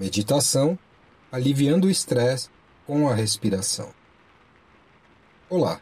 Meditação 0.00 0.78
aliviando 1.30 1.86
o 1.86 1.90
estresse 1.90 2.48
com 2.86 3.06
a 3.06 3.14
respiração. 3.14 3.90
Olá, 5.46 5.78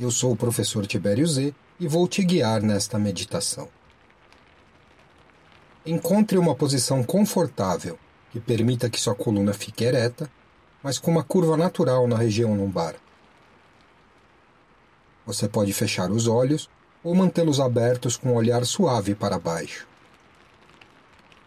eu 0.00 0.10
sou 0.10 0.32
o 0.32 0.36
professor 0.36 0.84
Tibério 0.88 1.24
Z 1.24 1.54
e 1.78 1.86
vou 1.86 2.08
te 2.08 2.24
guiar 2.24 2.60
nesta 2.60 2.98
meditação. 2.98 3.68
Encontre 5.86 6.36
uma 6.36 6.52
posição 6.52 7.04
confortável 7.04 7.96
que 8.32 8.40
permita 8.40 8.90
que 8.90 9.00
sua 9.00 9.14
coluna 9.14 9.54
fique 9.54 9.84
ereta, 9.84 10.28
mas 10.82 10.98
com 10.98 11.12
uma 11.12 11.22
curva 11.22 11.56
natural 11.56 12.08
na 12.08 12.16
região 12.16 12.56
lombar. 12.56 12.96
Você 15.24 15.48
pode 15.48 15.72
fechar 15.72 16.10
os 16.10 16.26
olhos 16.26 16.68
ou 17.04 17.14
mantê-los 17.14 17.60
abertos 17.60 18.16
com 18.16 18.30
um 18.30 18.34
olhar 18.34 18.66
suave 18.66 19.14
para 19.14 19.38
baixo. 19.38 19.88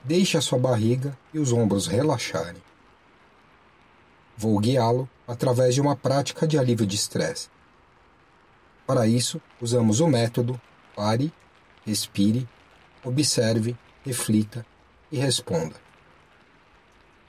Deixe 0.04 0.38
a 0.38 0.42
sua 0.42 0.60
barriga 0.60 1.18
e 1.34 1.40
os 1.40 1.54
ombros 1.54 1.88
relaxarem. 1.88 2.62
Vou 4.36 4.60
guiá-lo 4.60 5.10
através 5.28 5.74
de 5.74 5.82
uma 5.82 5.96
prática 5.96 6.46
de 6.46 6.58
alívio 6.58 6.86
de 6.86 6.96
estresse. 6.96 7.48
Para 8.86 9.08
isso, 9.08 9.42
usamos 9.62 10.02
o 10.02 10.08
método 10.08 10.60
pare, 10.96 11.32
respire, 11.86 12.48
observe, 13.04 13.78
reflita 14.06 14.66
e 15.12 15.18
responda. 15.18 15.76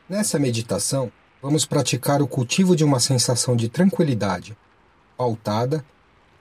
Nessa 0.09 0.38
meditação, 0.38 1.12
vamos 1.41 1.65
praticar 1.65 2.20
o 2.20 2.27
cultivo 2.27 2.74
de 2.74 2.84
uma 2.84 3.01
sensação 3.01 3.54
de 3.54 3.68
tranquilidade, 3.68 4.56
pautada 5.16 5.84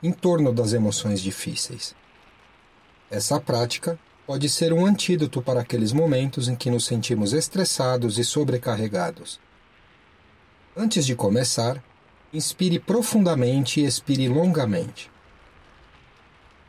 em 0.01 0.11
torno 0.11 0.51
das 0.51 0.73
emoções 0.73 1.21
difíceis. 1.21 1.95
Essa 3.09 3.39
prática 3.39 3.97
pode 4.25 4.49
ser 4.49 4.71
um 4.71 4.85
antídoto 4.85 5.41
para 5.41 5.61
aqueles 5.61 5.91
momentos 5.91 6.47
em 6.47 6.55
que 6.55 6.69
nos 6.69 6.85
sentimos 6.85 7.33
estressados 7.33 8.17
e 8.17 8.23
sobrecarregados. 8.23 9.39
Antes 10.75 11.05
de 11.05 11.15
começar, 11.15 11.83
inspire 12.33 12.79
profundamente 12.79 13.81
e 13.81 13.85
expire 13.85 14.27
longamente. 14.27 15.11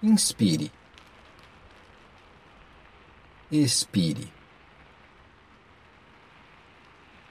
Inspire. 0.03 0.71
Expire. 3.51 4.33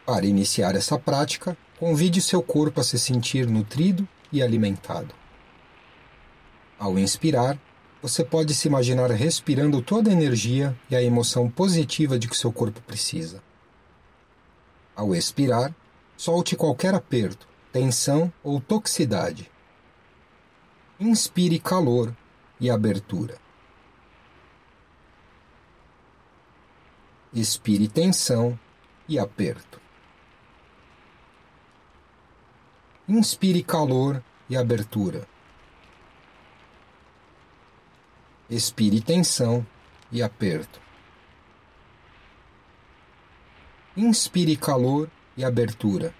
Para 0.05 0.25
iniciar 0.25 0.75
essa 0.75 0.97
prática, 0.97 1.55
convide 1.80 2.21
seu 2.21 2.41
corpo 2.41 2.81
a 2.81 2.83
se 2.83 2.97
sentir 2.97 3.47
nutrido 3.47 4.08
e 4.31 4.41
alimentado. 4.41 5.13
Ao 6.80 6.97
inspirar, 6.97 7.58
você 8.03 8.21
pode 8.21 8.53
se 8.53 8.67
imaginar 8.67 9.09
respirando 9.11 9.81
toda 9.81 10.09
a 10.09 10.13
energia 10.13 10.77
e 10.89 10.95
a 10.95 11.01
emoção 11.01 11.49
positiva 11.49 12.19
de 12.19 12.27
que 12.27 12.35
seu 12.35 12.51
corpo 12.51 12.81
precisa. 12.81 13.41
Ao 14.93 15.15
expirar, 15.15 15.73
solte 16.17 16.53
qualquer 16.57 16.93
aperto, 16.93 17.47
tensão 17.71 18.31
ou 18.43 18.59
toxicidade. 18.59 19.49
Inspire 20.99 21.57
calor 21.59 22.13
e 22.59 22.69
abertura. 22.69 23.37
Expire 27.33 27.87
tensão 27.87 28.59
e 29.07 29.17
aperto. 29.17 29.79
Inspire 33.07 33.63
calor 33.63 34.21
e 34.49 34.57
abertura. 34.57 35.25
Expire 38.55 39.01
tensão 39.01 39.65
e 40.11 40.21
aperto. 40.21 40.79
Inspire 43.97 44.55
calor 44.55 45.09
e 45.35 45.43
abertura. 45.43 46.13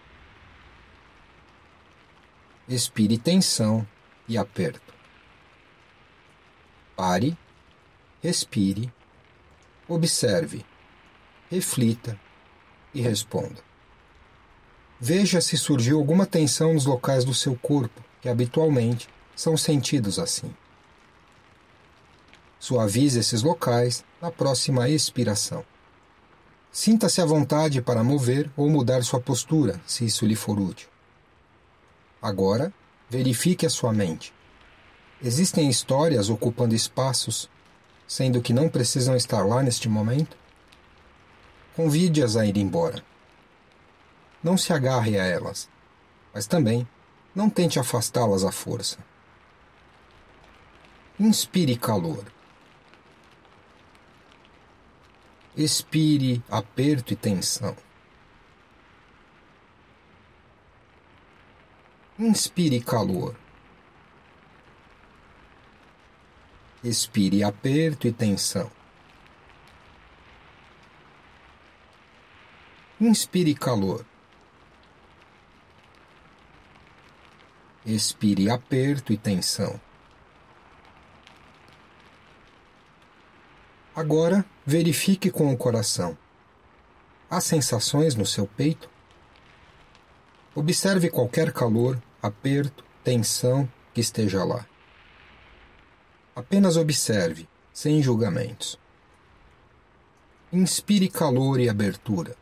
Expire 2.68 3.20
tensão 3.20 3.88
e 4.28 4.36
aperto. 4.36 4.94
Pare, 6.96 7.38
respire, 8.22 8.92
observe, 9.88 10.66
reflita 11.52 12.20
e 12.94 13.02
responda. 13.02 13.62
Veja 15.00 15.40
se 15.40 15.58
surgiu 15.58 16.00
alguma 16.00 16.26
tensão 16.26 16.74
nos 16.74 16.86
locais 16.86 17.24
do 17.26 17.34
seu 17.34 17.56
corpo 17.56 18.04
que 18.22 18.30
habitualmente 18.30 19.08
são 19.36 19.56
sentidos 19.56 20.18
assim. 20.18 20.56
Suavize 22.64 23.20
esses 23.20 23.44
locais 23.44 24.06
na 24.22 24.32
próxima 24.32 24.88
expiração. 24.88 25.66
Sinta-se 26.72 27.20
à 27.20 27.26
vontade 27.26 27.82
para 27.82 28.06
mover 28.06 28.50
ou 28.56 28.70
mudar 28.70 29.04
sua 29.04 29.20
postura, 29.20 29.82
se 29.86 30.06
isso 30.06 30.26
lhe 30.26 30.34
for 30.34 30.58
útil. 30.58 30.88
Agora, 32.22 32.74
verifique 33.10 33.66
a 33.66 33.70
sua 33.70 33.92
mente. 33.92 34.34
Existem 35.22 35.70
histórias 35.70 36.30
ocupando 36.30 36.74
espaços, 36.74 37.50
sendo 38.08 38.42
que 38.42 38.54
não 38.54 38.70
precisam 38.70 39.14
estar 39.14 39.46
lá 39.46 39.62
neste 39.62 39.90
momento? 39.90 40.38
Convide-as 41.76 42.38
a 42.38 42.46
ir 42.46 42.56
embora. 42.56 43.04
Não 44.42 44.58
se 44.58 44.72
agarre 44.72 45.20
a 45.20 45.26
elas, 45.26 45.68
mas 46.34 46.48
também 46.48 46.88
não 47.36 47.50
tente 47.50 47.78
afastá-las 47.78 48.46
à 48.46 48.54
força. 48.54 49.00
Inspire 51.20 51.76
calor. 51.76 52.24
Expire 55.56 56.42
aperto 56.50 57.14
e 57.14 57.16
tensão. 57.16 57.78
Inspire 62.18 62.80
calor. 62.82 63.36
Expire 66.84 67.44
aperto 67.44 68.08
e 68.08 68.12
tensão. 68.12 68.72
Inspire 73.00 73.54
calor. 73.54 74.04
Expire 77.86 78.50
aperto 78.50 79.14
e 79.14 79.18
tensão. 79.18 79.80
Agora, 83.96 84.44
verifique 84.66 85.30
com 85.30 85.54
o 85.54 85.58
coração. 85.58 86.18
Há 87.30 87.40
sensações 87.40 88.16
no 88.16 88.26
seu 88.26 88.48
peito? 88.48 88.90
Observe 90.56 91.12
qualquer 91.12 91.52
calor, 91.54 92.02
aperto, 92.22 92.84
tensão 93.04 93.70
que 93.94 94.02
esteja 94.02 94.44
lá. 94.44 94.66
Apenas 96.36 96.76
observe, 96.76 97.48
sem 97.72 98.02
julgamentos. 98.02 98.80
Inspire 100.52 101.08
calor 101.08 101.60
e 101.60 101.70
abertura. 101.70 102.36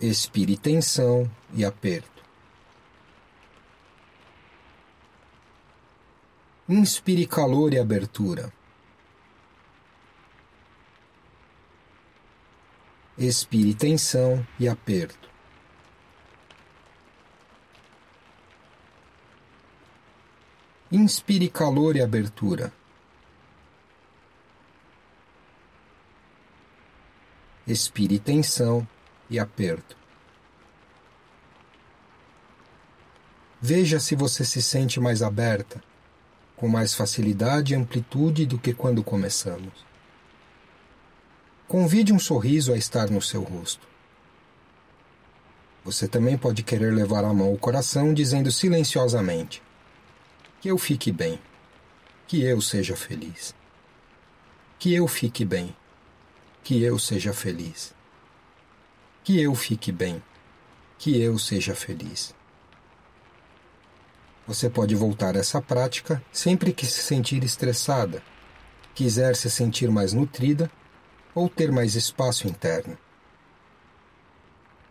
Expire 0.00 0.56
tensão 0.56 1.30
e 1.52 1.62
aperto. 1.62 2.13
Inspire 6.66 7.26
calor 7.26 7.74
e 7.74 7.78
abertura. 7.78 8.50
Expire 13.18 13.74
tensão 13.74 14.46
e 14.58 14.66
aperto. 14.66 15.28
Inspire 20.90 21.50
calor 21.50 21.96
e 21.96 22.00
abertura. 22.00 22.72
Expire 27.66 28.18
tensão 28.18 28.88
e 29.28 29.38
aperto. 29.38 29.98
Veja 33.60 34.00
se 34.00 34.16
você 34.16 34.46
se 34.46 34.62
sente 34.62 34.98
mais 34.98 35.20
aberta 35.20 35.82
com 36.56 36.68
mais 36.68 36.94
facilidade 36.94 37.72
e 37.72 37.76
amplitude 37.76 38.46
do 38.46 38.58
que 38.58 38.72
quando 38.72 39.02
começamos. 39.02 39.84
Convide 41.66 42.12
um 42.12 42.18
sorriso 42.18 42.72
a 42.72 42.76
estar 42.76 43.10
no 43.10 43.20
seu 43.20 43.42
rosto. 43.42 43.86
Você 45.84 46.08
também 46.08 46.38
pode 46.38 46.62
querer 46.62 46.92
levar 46.92 47.24
a 47.24 47.32
mão 47.32 47.48
ao 47.48 47.58
coração 47.58 48.14
dizendo 48.14 48.50
silenciosamente: 48.50 49.62
Que 50.60 50.68
eu 50.68 50.78
fique 50.78 51.10
bem, 51.10 51.38
que 52.26 52.42
eu 52.42 52.60
seja 52.60 52.96
feliz. 52.96 53.54
Que 54.78 54.94
eu 54.94 55.06
fique 55.08 55.44
bem, 55.44 55.74
que 56.62 56.82
eu 56.82 56.98
seja 56.98 57.32
feliz. 57.32 57.94
Que 59.22 59.40
eu 59.40 59.54
fique 59.54 59.90
bem, 59.90 60.22
que 60.98 61.20
eu 61.20 61.38
seja 61.38 61.74
feliz. 61.74 62.34
Você 64.46 64.68
pode 64.68 64.94
voltar 64.94 65.36
a 65.36 65.40
essa 65.40 65.60
prática 65.62 66.22
sempre 66.30 66.72
que 66.72 66.84
se 66.84 67.00
sentir 67.02 67.42
estressada, 67.42 68.22
quiser 68.94 69.34
se 69.36 69.50
sentir 69.50 69.90
mais 69.90 70.12
nutrida 70.12 70.70
ou 71.34 71.48
ter 71.48 71.72
mais 71.72 71.94
espaço 71.94 72.46
interno. 72.46 72.96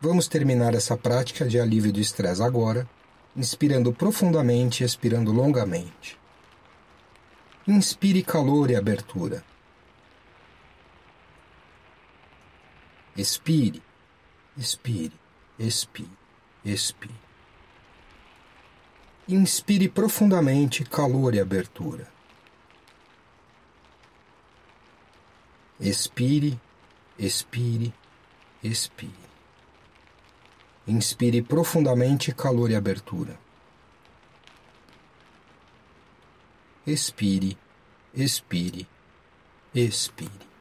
Vamos 0.01 0.27
terminar 0.27 0.73
essa 0.73 0.97
prática 0.97 1.47
de 1.47 1.59
alívio 1.59 1.93
do 1.93 1.99
estresse 1.99 2.41
agora, 2.41 2.89
inspirando 3.35 3.93
profundamente 3.93 4.83
e 4.83 4.85
expirando 4.85 5.31
longamente. 5.31 6.19
Inspire 7.65 8.21
calor 8.23 8.69
e 8.69 8.75
abertura. 8.75 9.43
Expire, 13.15 13.81
expire, 14.57 15.13
expire, 15.57 16.09
expire. 16.65 17.32
Inspire 19.27 19.87
profundamente 19.87 20.83
calor 20.83 21.33
e 21.33 21.39
abertura. 21.39 22.11
Expire, 25.79 26.59
expire, 27.17 27.93
expire. 28.61 29.29
Inspire 30.85 31.41
profundamente 31.41 32.33
calor 32.33 32.69
e 32.69 32.75
abertura. 32.75 33.39
Expire, 36.85 37.57
expire, 38.13 38.85
expire. 39.73 40.52